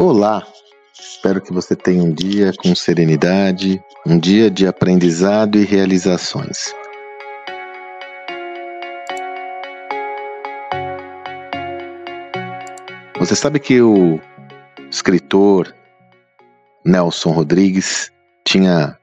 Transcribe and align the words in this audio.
Olá! 0.00 0.46
Espero 0.96 1.40
que 1.40 1.52
você 1.52 1.74
tenha 1.74 2.04
um 2.04 2.12
dia 2.12 2.52
com 2.62 2.72
serenidade, 2.72 3.82
um 4.06 4.16
dia 4.16 4.48
de 4.48 4.64
aprendizado 4.64 5.58
e 5.58 5.64
realizações. 5.64 6.72
Você 13.18 13.34
sabe 13.34 13.58
que 13.58 13.82
o 13.82 14.20
escritor 14.88 15.74
Nelson 16.84 17.32
Rodrigues 17.32 18.12
tinha, 18.46 18.96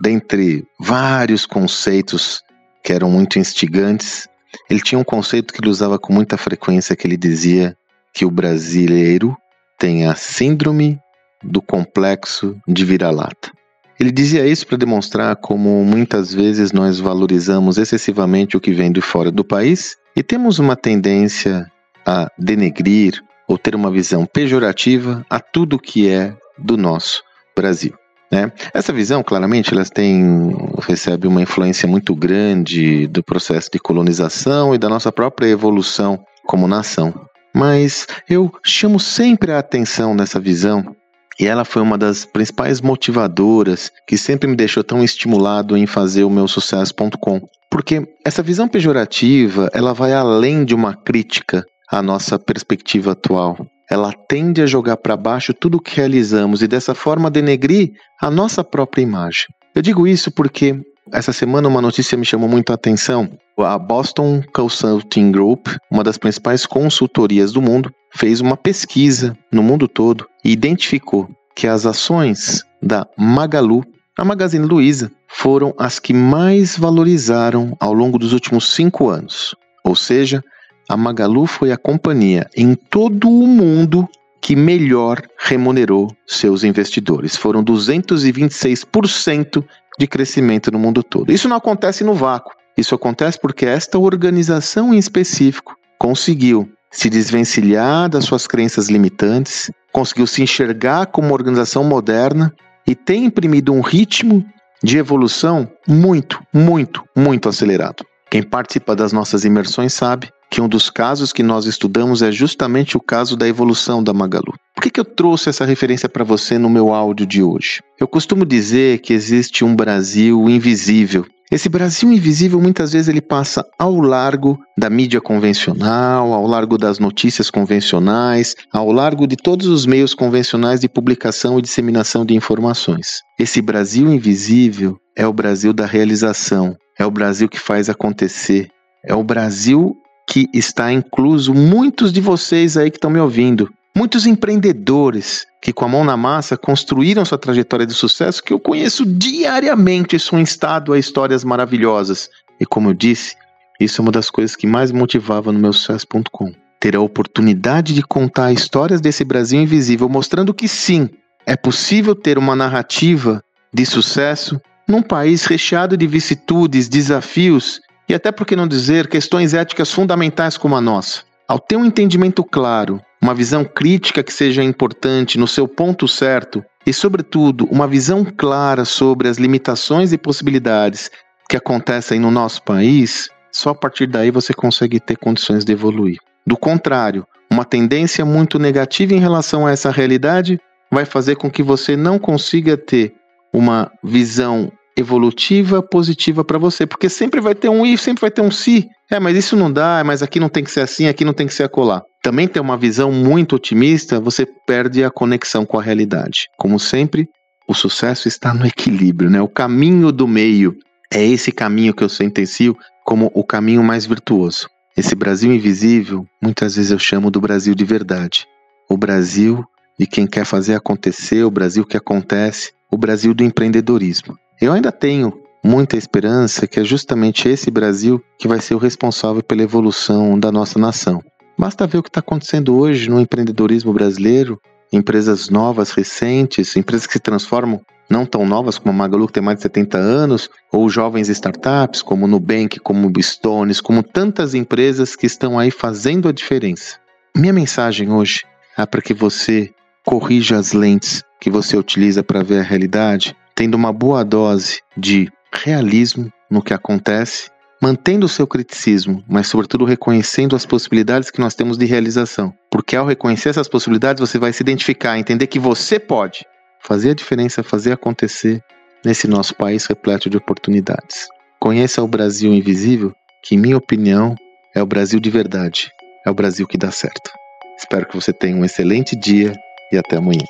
dentre 0.00 0.66
vários 0.80 1.44
conceitos 1.44 2.42
que 2.82 2.94
eram 2.94 3.10
muito 3.10 3.38
instigantes, 3.38 4.26
ele 4.70 4.80
tinha 4.80 4.98
um 4.98 5.04
conceito 5.04 5.52
que 5.52 5.60
ele 5.60 5.68
usava 5.68 5.98
com 5.98 6.14
muita 6.14 6.38
frequência 6.38 6.96
que 6.96 7.06
ele 7.06 7.18
dizia 7.18 7.76
que 8.14 8.24
o 8.24 8.30
brasileiro 8.30 9.36
tem 9.80 10.06
a 10.06 10.14
síndrome 10.14 11.00
do 11.42 11.62
complexo 11.62 12.54
de 12.68 12.84
vira-lata. 12.84 13.50
Ele 13.98 14.12
dizia 14.12 14.46
isso 14.46 14.66
para 14.66 14.76
demonstrar 14.76 15.34
como 15.36 15.82
muitas 15.84 16.32
vezes 16.32 16.70
nós 16.70 17.00
valorizamos 17.00 17.78
excessivamente 17.78 18.56
o 18.56 18.60
que 18.60 18.72
vem 18.72 18.92
de 18.92 19.00
fora 19.00 19.30
do 19.30 19.42
país 19.42 19.96
e 20.14 20.22
temos 20.22 20.58
uma 20.58 20.76
tendência 20.76 21.66
a 22.06 22.30
denegrir 22.38 23.22
ou 23.48 23.56
ter 23.56 23.74
uma 23.74 23.90
visão 23.90 24.26
pejorativa 24.26 25.24
a 25.30 25.40
tudo 25.40 25.78
que 25.78 26.08
é 26.08 26.34
do 26.58 26.76
nosso 26.76 27.22
Brasil. 27.56 27.94
Né? 28.30 28.52
Essa 28.72 28.92
visão, 28.92 29.22
claramente, 29.22 29.72
elas 29.72 29.90
têm, 29.90 30.54
recebe 30.86 31.26
uma 31.26 31.42
influência 31.42 31.88
muito 31.88 32.14
grande 32.14 33.06
do 33.08 33.22
processo 33.22 33.70
de 33.72 33.78
colonização 33.78 34.74
e 34.74 34.78
da 34.78 34.88
nossa 34.88 35.10
própria 35.10 35.48
evolução 35.48 36.22
como 36.46 36.68
nação. 36.68 37.29
Mas 37.54 38.06
eu 38.28 38.50
chamo 38.64 39.00
sempre 39.00 39.52
a 39.52 39.58
atenção 39.58 40.14
nessa 40.14 40.38
visão 40.38 40.94
e 41.38 41.46
ela 41.46 41.64
foi 41.64 41.82
uma 41.82 41.96
das 41.96 42.24
principais 42.24 42.80
motivadoras 42.80 43.90
que 44.06 44.16
sempre 44.16 44.48
me 44.48 44.56
deixou 44.56 44.84
tão 44.84 45.02
estimulado 45.02 45.76
em 45.76 45.86
fazer 45.86 46.24
o 46.24 46.30
meu 46.30 46.46
sucesso.com. 46.46 47.40
Porque 47.70 48.06
essa 48.24 48.42
visão 48.42 48.68
pejorativa, 48.68 49.70
ela 49.72 49.94
vai 49.94 50.12
além 50.12 50.64
de 50.64 50.74
uma 50.74 50.94
crítica 50.94 51.64
à 51.90 52.02
nossa 52.02 52.38
perspectiva 52.38 53.12
atual 53.12 53.56
ela 53.90 54.12
tende 54.12 54.62
a 54.62 54.66
jogar 54.66 54.96
para 54.96 55.16
baixo 55.16 55.52
tudo 55.52 55.78
o 55.78 55.80
que 55.80 55.96
realizamos 55.96 56.62
e 56.62 56.68
dessa 56.68 56.94
forma 56.94 57.28
denegrir 57.28 57.90
a 58.22 58.30
nossa 58.30 58.62
própria 58.62 59.02
imagem. 59.02 59.46
Eu 59.74 59.82
digo 59.82 60.06
isso 60.06 60.30
porque 60.30 60.80
essa 61.12 61.32
semana 61.32 61.68
uma 61.68 61.80
notícia 61.80 62.16
me 62.16 62.24
chamou 62.24 62.48
muito 62.48 62.70
a 62.70 62.74
atenção. 62.74 63.30
A 63.58 63.78
Boston 63.78 64.42
Consulting 64.54 65.32
Group, 65.32 65.68
uma 65.90 66.04
das 66.04 66.16
principais 66.16 66.64
consultorias 66.64 67.52
do 67.52 67.60
mundo, 67.60 67.92
fez 68.14 68.40
uma 68.40 68.56
pesquisa 68.56 69.36
no 69.52 69.62
mundo 69.62 69.86
todo 69.86 70.26
e 70.44 70.52
identificou 70.52 71.28
que 71.54 71.66
as 71.66 71.84
ações 71.84 72.64
da 72.82 73.06
Magalu, 73.18 73.84
a 74.16 74.24
Magazine 74.24 74.66
Luiza, 74.66 75.10
foram 75.28 75.74
as 75.78 75.98
que 75.98 76.12
mais 76.12 76.76
valorizaram 76.76 77.76
ao 77.78 77.92
longo 77.92 78.18
dos 78.18 78.32
últimos 78.32 78.72
cinco 78.72 79.08
anos. 79.08 79.54
Ou 79.84 79.94
seja, 79.94 80.42
a 80.88 80.96
Magalu 80.96 81.46
foi 81.46 81.70
a 81.72 81.76
companhia 81.76 82.48
em 82.56 82.74
todo 82.74 83.28
o 83.28 83.46
mundo 83.46 84.08
que 84.40 84.56
melhor 84.56 85.22
remunerou 85.38 86.10
seus 86.26 86.64
investidores. 86.64 87.36
Foram 87.36 87.62
226% 87.62 89.64
de 89.98 90.06
crescimento 90.06 90.70
no 90.70 90.78
mundo 90.78 91.02
todo. 91.02 91.32
Isso 91.32 91.48
não 91.48 91.56
acontece 91.56 92.02
no 92.02 92.14
vácuo. 92.14 92.54
Isso 92.76 92.94
acontece 92.94 93.38
porque 93.38 93.66
esta 93.66 93.98
organização 93.98 94.94
em 94.94 94.98
específico 94.98 95.76
conseguiu 95.98 96.68
se 96.90 97.10
desvencilhar 97.10 98.08
das 98.08 98.24
suas 98.24 98.46
crenças 98.46 98.88
limitantes, 98.88 99.70
conseguiu 99.92 100.26
se 100.26 100.42
enxergar 100.42 101.06
como 101.06 101.28
uma 101.28 101.34
organização 101.34 101.84
moderna 101.84 102.52
e 102.86 102.94
tem 102.94 103.26
imprimido 103.26 103.72
um 103.72 103.80
ritmo 103.80 104.44
de 104.82 104.96
evolução 104.96 105.70
muito, 105.86 106.40
muito, 106.52 107.04
muito 107.14 107.48
acelerado. 107.48 108.04
Quem 108.30 108.42
participa 108.42 108.96
das 108.96 109.12
nossas 109.12 109.44
imersões 109.44 109.92
sabe 109.92 110.30
que 110.50 110.60
um 110.60 110.68
dos 110.68 110.90
casos 110.90 111.32
que 111.32 111.42
nós 111.42 111.64
estudamos 111.64 112.22
é 112.22 112.32
justamente 112.32 112.96
o 112.96 113.00
caso 113.00 113.36
da 113.36 113.46
evolução 113.46 114.02
da 114.02 114.12
Magalu. 114.12 114.52
Por 114.74 114.82
que, 114.82 114.90
que 114.90 115.00
eu 115.00 115.04
trouxe 115.04 115.48
essa 115.48 115.64
referência 115.64 116.08
para 116.08 116.24
você 116.24 116.58
no 116.58 116.68
meu 116.68 116.92
áudio 116.92 117.24
de 117.24 117.42
hoje? 117.42 117.80
Eu 117.98 118.08
costumo 118.08 118.44
dizer 118.44 118.98
que 118.98 119.12
existe 119.12 119.64
um 119.64 119.76
Brasil 119.76 120.48
invisível. 120.48 121.24
Esse 121.50 121.68
Brasil 121.68 122.12
invisível 122.12 122.60
muitas 122.60 122.92
vezes 122.92 123.08
ele 123.08 123.20
passa 123.20 123.64
ao 123.76 123.96
largo 124.00 124.58
da 124.78 124.88
mídia 124.88 125.20
convencional, 125.20 126.32
ao 126.32 126.46
largo 126.46 126.78
das 126.78 127.00
notícias 127.00 127.50
convencionais, 127.50 128.54
ao 128.72 128.92
largo 128.92 129.26
de 129.26 129.36
todos 129.36 129.66
os 129.66 129.84
meios 129.84 130.14
convencionais 130.14 130.80
de 130.80 130.88
publicação 130.88 131.58
e 131.58 131.62
disseminação 131.62 132.24
de 132.24 132.34
informações. 132.34 133.20
Esse 133.38 133.60
Brasil 133.60 134.12
invisível 134.12 134.96
é 135.16 135.26
o 135.26 135.32
Brasil 135.32 135.72
da 135.72 135.86
realização, 135.86 136.76
é 136.98 137.04
o 137.04 137.10
Brasil 137.10 137.48
que 137.48 137.58
faz 137.58 137.88
acontecer, 137.88 138.68
é 139.04 139.14
o 139.14 139.24
Brasil 139.24 139.96
que 140.30 140.48
está 140.54 140.92
incluso 140.92 141.52
muitos 141.52 142.12
de 142.12 142.20
vocês 142.20 142.76
aí 142.76 142.88
que 142.88 142.98
estão 142.98 143.10
me 143.10 143.18
ouvindo. 143.18 143.68
Muitos 143.96 144.26
empreendedores 144.26 145.44
que, 145.60 145.72
com 145.72 145.84
a 145.84 145.88
mão 145.88 146.04
na 146.04 146.16
massa, 146.16 146.56
construíram 146.56 147.24
sua 147.24 147.36
trajetória 147.36 147.84
de 147.84 147.94
sucesso 147.94 148.40
que 148.40 148.52
eu 148.52 148.60
conheço 148.60 149.04
diariamente 149.04 150.20
sou 150.20 150.38
instado 150.38 150.92
a 150.92 150.98
histórias 151.00 151.42
maravilhosas. 151.42 152.30
E 152.60 152.64
como 152.64 152.90
eu 152.90 152.94
disse, 152.94 153.34
isso 153.80 154.00
é 154.00 154.02
uma 154.02 154.12
das 154.12 154.30
coisas 154.30 154.54
que 154.54 154.68
mais 154.68 154.92
motivava 154.92 155.50
no 155.50 155.58
meu 155.58 155.72
sucesso.com. 155.72 156.54
Ter 156.78 156.94
a 156.94 157.00
oportunidade 157.00 157.92
de 157.92 158.02
contar 158.02 158.52
histórias 158.52 159.00
desse 159.00 159.24
Brasil 159.24 159.60
invisível, 159.60 160.08
mostrando 160.08 160.54
que 160.54 160.68
sim, 160.68 161.10
é 161.44 161.56
possível 161.56 162.14
ter 162.14 162.38
uma 162.38 162.54
narrativa 162.54 163.42
de 163.74 163.84
sucesso 163.84 164.60
num 164.86 165.02
país 165.02 165.44
recheado 165.44 165.96
de 165.96 166.06
vicissitudes, 166.06 166.88
desafios 166.88 167.80
e 168.10 168.14
até 168.14 168.32
por 168.32 168.44
que 168.44 168.56
não 168.56 168.66
dizer 168.66 169.06
questões 169.06 169.54
éticas 169.54 169.92
fundamentais 169.92 170.56
como 170.56 170.74
a 170.74 170.80
nossa. 170.80 171.22
Ao 171.46 171.60
ter 171.60 171.76
um 171.76 171.84
entendimento 171.84 172.42
claro, 172.42 173.00
uma 173.22 173.32
visão 173.32 173.64
crítica 173.64 174.20
que 174.20 174.32
seja 174.32 174.64
importante 174.64 175.38
no 175.38 175.46
seu 175.46 175.68
ponto 175.68 176.08
certo 176.08 176.60
e, 176.84 176.92
sobretudo, 176.92 177.68
uma 177.70 177.86
visão 177.86 178.24
clara 178.24 178.84
sobre 178.84 179.28
as 179.28 179.38
limitações 179.38 180.12
e 180.12 180.18
possibilidades 180.18 181.08
que 181.48 181.56
acontecem 181.56 182.18
no 182.18 182.32
nosso 182.32 182.60
país, 182.64 183.30
só 183.52 183.70
a 183.70 183.74
partir 183.76 184.08
daí 184.08 184.32
você 184.32 184.52
consegue 184.52 184.98
ter 184.98 185.16
condições 185.16 185.64
de 185.64 185.72
evoluir. 185.72 186.18
Do 186.44 186.56
contrário, 186.56 187.24
uma 187.48 187.64
tendência 187.64 188.24
muito 188.24 188.58
negativa 188.58 189.14
em 189.14 189.20
relação 189.20 189.68
a 189.68 189.70
essa 189.70 189.92
realidade 189.92 190.58
vai 190.90 191.04
fazer 191.04 191.36
com 191.36 191.48
que 191.48 191.62
você 191.62 191.96
não 191.96 192.18
consiga 192.18 192.76
ter 192.76 193.14
uma 193.52 193.88
visão 194.02 194.72
evolutiva 195.00 195.82
positiva 195.82 196.44
para 196.44 196.58
você, 196.58 196.86
porque 196.86 197.08
sempre 197.08 197.40
vai 197.40 197.54
ter 197.54 197.68
um 197.68 197.84
e 197.84 197.96
sempre 197.98 198.20
vai 198.20 198.30
ter 198.30 198.42
um 198.42 198.50
se. 198.50 198.86
É, 199.10 199.18
mas 199.18 199.36
isso 199.36 199.56
não 199.56 199.72
dá, 199.72 200.02
mas 200.04 200.22
aqui 200.22 200.38
não 200.38 200.48
tem 200.48 200.62
que 200.62 200.70
ser 200.70 200.80
assim, 200.80 201.06
aqui 201.06 201.24
não 201.24 201.32
tem 201.32 201.46
que 201.46 201.54
ser 201.54 201.64
acolá. 201.64 202.02
Também 202.22 202.46
ter 202.46 202.60
uma 202.60 202.76
visão 202.76 203.10
muito 203.10 203.56
otimista, 203.56 204.20
você 204.20 204.46
perde 204.66 205.02
a 205.02 205.10
conexão 205.10 205.66
com 205.66 205.78
a 205.78 205.82
realidade. 205.82 206.46
Como 206.56 206.78
sempre, 206.78 207.26
o 207.66 207.74
sucesso 207.74 208.28
está 208.28 208.54
no 208.54 208.66
equilíbrio, 208.66 209.30
né? 209.30 209.40
O 209.40 209.48
caminho 209.48 210.12
do 210.12 210.28
meio 210.28 210.74
é 211.12 211.24
esse 211.24 211.50
caminho 211.50 211.94
que 211.94 212.04
eu 212.04 212.08
sentencio 212.08 212.76
como 213.04 213.30
o 213.34 213.42
caminho 213.42 213.82
mais 213.82 214.06
virtuoso. 214.06 214.68
Esse 214.96 215.14
Brasil 215.14 215.52
invisível, 215.52 216.24
muitas 216.42 216.76
vezes 216.76 216.90
eu 216.90 216.98
chamo 216.98 217.30
do 217.30 217.40
Brasil 217.40 217.74
de 217.74 217.84
verdade. 217.84 218.46
O 218.88 218.96
Brasil 218.96 219.64
de 219.98 220.06
quem 220.06 220.26
quer 220.26 220.46
fazer 220.46 220.74
acontecer, 220.74 221.44
o 221.44 221.50
Brasil 221.50 221.84
que 221.84 221.96
acontece, 221.96 222.72
o 222.90 222.96
Brasil 222.96 223.34
do 223.34 223.44
empreendedorismo. 223.44 224.34
Eu 224.60 224.74
ainda 224.74 224.92
tenho 224.92 225.40
muita 225.64 225.96
esperança 225.96 226.66
que 226.66 226.78
é 226.78 226.84
justamente 226.84 227.48
esse 227.48 227.70
Brasil 227.70 228.22
que 228.38 228.46
vai 228.46 228.60
ser 228.60 228.74
o 228.74 228.78
responsável 228.78 229.42
pela 229.42 229.62
evolução 229.62 230.38
da 230.38 230.52
nossa 230.52 230.78
nação. 230.78 231.22
Basta 231.58 231.86
ver 231.86 231.96
o 231.96 232.02
que 232.02 232.10
está 232.10 232.20
acontecendo 232.20 232.76
hoje 232.76 233.08
no 233.08 233.18
empreendedorismo 233.18 233.90
brasileiro, 233.90 234.60
empresas 234.92 235.48
novas, 235.48 235.92
recentes, 235.92 236.76
empresas 236.76 237.06
que 237.06 237.14
se 237.14 237.20
transformam 237.20 237.80
não 238.10 238.26
tão 238.26 238.44
novas 238.44 238.76
como 238.76 238.92
a 238.92 238.96
Magalu, 238.98 239.28
que 239.28 239.32
tem 239.34 239.42
mais 239.42 239.56
de 239.56 239.62
70 239.62 239.96
anos, 239.96 240.50
ou 240.70 240.90
jovens 240.90 241.30
startups 241.30 242.02
como 242.02 242.26
Nubank, 242.26 242.80
como 242.80 243.10
Stones, 243.22 243.80
como 243.80 244.02
tantas 244.02 244.52
empresas 244.52 245.16
que 245.16 245.24
estão 245.24 245.58
aí 245.58 245.70
fazendo 245.70 246.28
a 246.28 246.32
diferença. 246.32 246.98
Minha 247.34 247.52
mensagem 247.52 248.12
hoje 248.12 248.42
é 248.76 248.84
para 248.84 249.00
que 249.00 249.14
você 249.14 249.70
corrija 250.04 250.58
as 250.58 250.72
lentes 250.72 251.22
que 251.40 251.48
você 251.48 251.78
utiliza 251.78 252.22
para 252.22 252.42
ver 252.42 252.58
a 252.58 252.62
realidade 252.62 253.34
tendo 253.60 253.74
uma 253.74 253.92
boa 253.92 254.24
dose 254.24 254.80
de 254.96 255.30
realismo 255.52 256.32
no 256.50 256.62
que 256.62 256.72
acontece, 256.72 257.50
mantendo 257.78 258.24
o 258.24 258.28
seu 258.28 258.46
criticismo, 258.46 259.22
mas 259.28 259.48
sobretudo 259.48 259.84
reconhecendo 259.84 260.56
as 260.56 260.64
possibilidades 260.64 261.30
que 261.30 261.42
nós 261.42 261.54
temos 261.54 261.76
de 261.76 261.84
realização. 261.84 262.54
Porque 262.70 262.96
ao 262.96 263.04
reconhecer 263.04 263.50
essas 263.50 263.68
possibilidades, 263.68 264.18
você 264.18 264.38
vai 264.38 264.50
se 264.54 264.62
identificar, 264.62 265.18
entender 265.18 265.46
que 265.46 265.58
você 265.58 265.98
pode 265.98 266.46
fazer 266.82 267.10
a 267.10 267.14
diferença, 267.14 267.62
fazer 267.62 267.92
acontecer 267.92 268.62
nesse 269.04 269.28
nosso 269.28 269.54
país 269.54 269.84
repleto 269.84 270.30
de 270.30 270.38
oportunidades. 270.38 271.28
Conheça 271.60 272.02
o 272.02 272.08
Brasil 272.08 272.54
invisível, 272.54 273.12
que, 273.44 273.56
em 273.56 273.58
minha 273.58 273.76
opinião, 273.76 274.34
é 274.74 274.82
o 274.82 274.86
Brasil 274.86 275.20
de 275.20 275.28
verdade, 275.28 275.90
é 276.26 276.30
o 276.30 276.34
Brasil 276.34 276.66
que 276.66 276.78
dá 276.78 276.90
certo. 276.90 277.30
Espero 277.78 278.08
que 278.08 278.16
você 278.16 278.32
tenha 278.32 278.56
um 278.56 278.64
excelente 278.64 279.14
dia 279.14 279.52
e 279.92 279.98
até 279.98 280.16
amanhã. 280.16 280.46